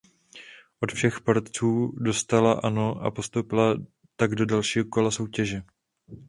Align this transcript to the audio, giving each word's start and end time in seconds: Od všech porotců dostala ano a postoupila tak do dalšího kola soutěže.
Od 0.79 0.91
všech 0.91 1.19
porotců 1.19 1.93
dostala 1.97 2.53
ano 2.53 2.95
a 2.97 3.11
postoupila 3.11 3.75
tak 4.15 4.35
do 4.35 4.45
dalšího 4.45 4.85
kola 4.85 5.11
soutěže. 5.11 5.63